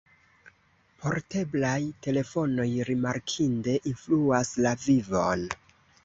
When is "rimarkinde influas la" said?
2.89-4.73